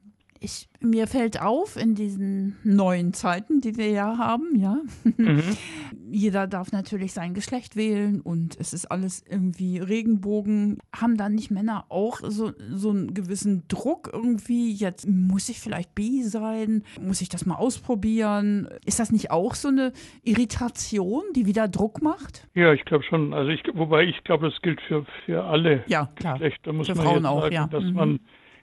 ich, 0.45 0.69
mir 0.81 1.07
fällt 1.07 1.41
auf 1.41 1.77
in 1.77 1.95
diesen 1.95 2.57
neuen 2.63 3.15
Zeiten, 3.15 3.61
die 3.61 3.77
wir 3.77 3.89
ja 3.89 4.19
haben, 4.19 4.55
ja. 4.57 4.79
Mhm. 5.17 5.43
Jeder 6.11 6.47
darf 6.47 6.71
natürlich 6.71 7.13
sein 7.13 7.35
Geschlecht 7.35 7.75
wählen 7.75 8.21
und 8.21 8.57
es 8.61 8.73
ist 8.73 8.87
alles 8.91 9.25
irgendwie 9.29 9.79
Regenbogen. 9.79 10.79
Haben 10.95 11.17
dann 11.17 11.35
nicht 11.35 11.51
Männer 11.51 11.87
auch 11.89 12.21
so, 12.23 12.53
so 12.71 12.91
einen 12.91 13.15
gewissen 13.15 13.65
Druck 13.69 14.11
irgendwie? 14.13 14.73
Jetzt 14.73 15.09
muss 15.09 15.49
ich 15.49 15.59
vielleicht 15.59 15.95
B 15.95 16.23
sein? 16.23 16.85
Muss 17.01 17.21
ich 17.21 17.31
das 17.31 17.47
mal 17.47 17.57
ausprobieren? 17.57 18.69
Ist 18.85 19.01
das 19.01 19.11
nicht 19.11 19.31
auch 19.31 19.55
so 19.55 19.69
eine 19.69 19.93
Irritation, 20.23 21.23
die 21.35 21.47
wieder 21.47 21.67
Druck 21.67 22.03
macht? 22.03 22.47
Ja, 22.55 22.73
ich 22.73 22.85
glaube 22.85 23.05
schon. 23.05 23.33
Also 23.33 23.51
ich, 23.51 23.63
wobei 23.73 24.05
ich 24.05 24.23
glaube, 24.25 24.51
das 24.51 24.61
gilt 24.61 24.81
für, 24.83 25.07
für 25.25 25.45
alle 25.45 25.83
ja, 25.87 26.11
klar. 26.15 26.35
Geschlechter, 26.35 26.73
muss 26.73 26.87
für 26.87 26.95
man 26.95 27.07
Frauen 27.07 27.27
auch, 27.27 27.43
sagen, 27.43 27.55
ja. 27.55 27.67
dass 27.67 27.85
mhm. 27.85 27.95
man 27.95 28.21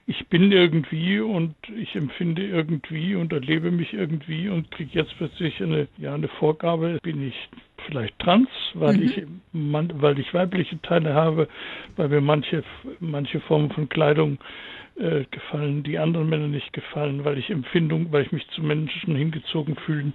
ich 0.08 0.28
bin 0.28 0.52
irgendwie 0.52 1.20
und 1.20 1.56
ich 1.78 1.96
empfinde 1.96 2.46
irgendwie 2.46 3.16
und 3.16 3.32
erlebe 3.32 3.72
mich 3.72 3.94
irgendwie 3.94 4.50
und 4.50 4.72
kriege 4.72 4.92
jetzt 4.94 5.16
plötzlich 5.18 5.62
eine, 5.62 5.88
ja, 5.98 6.14
eine 6.14 6.28
Vorgabe, 6.28 6.98
bin 7.04 7.28
ich 7.28 7.50
vielleicht 7.86 8.18
trans, 8.20 8.50
weil 8.74 8.98
mhm. 8.98 9.04
ich 9.04 9.24
man, 9.54 10.02
weil 10.02 10.20
ich 10.20 10.34
weibliche 10.34 10.82
Teile 10.82 11.14
habe, 11.14 11.48
weil 11.96 12.10
mir 12.10 12.22
manche 12.22 12.64
manche 13.00 13.40
Formen 13.42 13.72
von 13.72 13.90
Kleidung 13.90 14.40
äh, 14.96 15.26
gefallen, 15.32 15.84
die 15.84 15.98
anderen 15.98 16.30
Männern 16.30 16.52
nicht 16.52 16.74
gefallen, 16.74 17.24
weil 17.24 17.38
ich 17.38 17.50
Empfindung, 17.50 18.12
weil 18.12 18.24
ich 18.24 18.32
mich 18.32 18.48
zu 18.50 18.62
Menschen 18.62 19.16
hingezogen 19.16 19.76
fühle, 19.76 20.14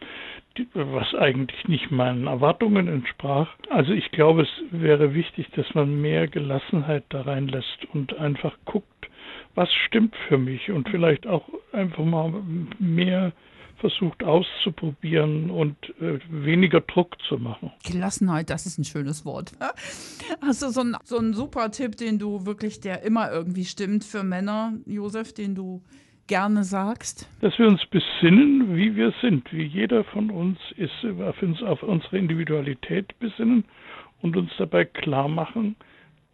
die, 0.56 0.66
was 0.74 1.14
eigentlich 1.14 1.66
nicht 1.66 1.90
meinen 1.90 2.26
Erwartungen 2.26 2.88
entsprach. 2.88 3.48
Also 3.70 3.92
ich 3.92 4.10
glaube, 4.10 4.42
es 4.42 4.62
wäre 4.70 5.14
wichtig, 5.14 5.48
dass 5.56 5.74
man 5.74 6.00
mehr 6.00 6.28
Gelassenheit 6.28 7.04
da 7.08 7.22
reinlässt 7.22 7.86
und 7.92 8.16
einfach 8.18 8.56
guckt, 8.64 8.86
was 9.56 9.68
stimmt 9.86 10.14
für 10.28 10.38
mich 10.38 10.70
und 10.70 10.88
vielleicht 10.88 11.26
auch 11.26 11.48
einfach 11.72 12.04
mal 12.04 12.32
mehr 12.78 13.32
versucht 13.78 14.22
auszuprobieren 14.24 15.50
und 15.50 15.76
äh, 16.00 16.18
weniger 16.30 16.80
Druck 16.80 17.16
zu 17.28 17.36
machen. 17.36 17.72
Gelassenheit, 17.84 18.48
das 18.48 18.66
ist 18.66 18.78
ein 18.78 18.84
schönes 18.84 19.24
Wort. 19.24 19.52
Hast 20.40 20.62
du 20.62 20.68
so 20.68 20.80
einen, 20.80 20.96
so 21.04 21.18
einen 21.18 21.34
super 21.34 21.70
Tipp, 21.70 21.96
den 21.96 22.18
du 22.18 22.46
wirklich, 22.46 22.80
der 22.80 23.02
immer 23.02 23.30
irgendwie 23.30 23.64
stimmt 23.64 24.04
für 24.04 24.22
Männer, 24.22 24.72
Josef, 24.86 25.34
den 25.34 25.54
du 25.54 25.82
gerne 26.26 26.64
sagst? 26.64 27.28
Dass 27.40 27.58
wir 27.58 27.68
uns 27.68 27.84
besinnen, 27.86 28.76
wie 28.76 28.96
wir 28.96 29.12
sind, 29.20 29.52
wie 29.52 29.64
jeder 29.64 30.04
von 30.04 30.30
uns 30.30 30.58
ist, 30.76 31.04
auf, 31.20 31.42
uns, 31.42 31.62
auf 31.62 31.82
unsere 31.82 32.18
Individualität 32.18 33.18
besinnen 33.18 33.64
und 34.22 34.36
uns 34.36 34.50
dabei 34.58 34.84
klar 34.86 35.28
machen, 35.28 35.76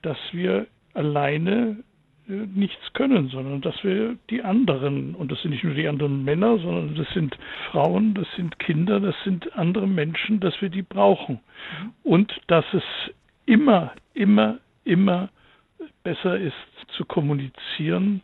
dass 0.02 0.18
wir 0.32 0.66
alleine 0.94 1.82
nichts 2.26 2.92
können, 2.92 3.28
sondern 3.28 3.60
dass 3.60 3.82
wir 3.82 4.16
die 4.30 4.42
anderen, 4.42 5.14
und 5.14 5.32
das 5.32 5.42
sind 5.42 5.50
nicht 5.50 5.64
nur 5.64 5.74
die 5.74 5.88
anderen 5.88 6.24
Männer, 6.24 6.58
sondern 6.58 6.94
das 6.94 7.08
sind 7.12 7.36
Frauen, 7.70 8.14
das 8.14 8.26
sind 8.36 8.58
Kinder, 8.58 9.00
das 9.00 9.14
sind 9.24 9.56
andere 9.56 9.86
Menschen, 9.86 10.40
dass 10.40 10.60
wir 10.60 10.68
die 10.68 10.82
brauchen. 10.82 11.40
Und 12.02 12.32
dass 12.46 12.64
es 12.72 12.84
immer, 13.46 13.92
immer, 14.14 14.58
immer 14.84 15.30
besser 16.04 16.38
ist 16.38 16.54
zu 16.96 17.04
kommunizieren, 17.04 18.22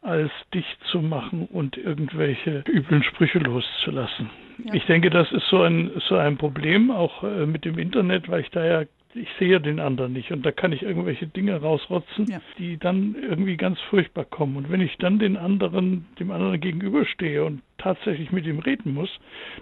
als 0.00 0.30
dicht 0.54 0.78
zu 0.90 1.00
machen 1.00 1.48
und 1.50 1.76
irgendwelche 1.76 2.62
üblen 2.68 3.02
Sprüche 3.02 3.38
loszulassen. 3.38 4.30
Ja. 4.64 4.74
Ich 4.74 4.84
denke, 4.86 5.10
das 5.10 5.30
ist 5.32 5.48
so 5.48 5.62
ein, 5.62 5.90
so 6.08 6.16
ein 6.16 6.36
Problem 6.36 6.90
auch 6.90 7.24
äh, 7.24 7.46
mit 7.46 7.64
dem 7.64 7.78
Internet, 7.78 8.28
weil 8.28 8.42
ich 8.42 8.50
da 8.50 8.64
ja 8.64 8.84
ich 9.14 9.28
sehe 9.38 9.60
den 9.60 9.80
anderen 9.80 10.12
nicht 10.12 10.30
und 10.30 10.44
da 10.44 10.52
kann 10.52 10.72
ich 10.72 10.82
irgendwelche 10.82 11.26
Dinge 11.26 11.60
rausrotzen, 11.60 12.26
ja. 12.28 12.40
die 12.58 12.76
dann 12.76 13.16
irgendwie 13.20 13.56
ganz 13.56 13.80
furchtbar 13.90 14.24
kommen. 14.24 14.56
Und 14.56 14.70
wenn 14.70 14.80
ich 14.80 14.96
dann 14.98 15.18
den 15.18 15.36
anderen, 15.36 16.06
dem 16.18 16.30
anderen 16.30 16.60
gegenüberstehe 16.60 17.44
und 17.44 17.62
tatsächlich 17.78 18.32
mit 18.32 18.46
ihm 18.46 18.58
reden 18.58 18.94
muss, 18.94 19.10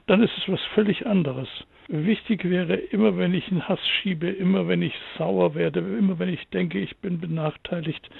dann 0.06 0.22
ist 0.22 0.32
es 0.38 0.48
was 0.48 0.60
völlig 0.74 1.06
anderes. 1.06 1.48
Wichtig 1.88 2.48
wäre 2.48 2.74
immer, 2.74 3.16
wenn 3.16 3.34
ich 3.34 3.48
einen 3.50 3.68
Hass 3.68 3.78
schiebe, 4.02 4.28
immer 4.28 4.66
wenn 4.66 4.82
ich 4.82 4.94
sauer 5.16 5.54
werde, 5.54 5.80
immer 5.80 6.18
wenn 6.18 6.30
ich 6.30 6.48
denke, 6.48 6.80
ich 6.80 6.96
bin 6.96 7.20
benachteiligt, 7.20 8.10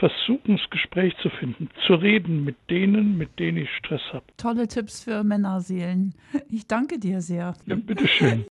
versuchen, 0.00 0.56
das 0.56 0.70
Gespräch 0.70 1.14
zu 1.18 1.28
finden, 1.28 1.68
zu 1.86 1.94
reden 1.94 2.42
mit 2.42 2.56
denen, 2.70 3.16
mit 3.18 3.38
denen 3.38 3.58
ich 3.58 3.70
Stress 3.76 4.00
habe. 4.12 4.24
Tolle 4.38 4.66
Tipps 4.66 5.04
für 5.04 5.22
Männerseelen. 5.22 6.14
Ich 6.48 6.66
danke 6.66 6.98
dir 6.98 7.20
sehr. 7.20 7.54
Ja, 7.66 7.76
bitteschön. 7.76 8.46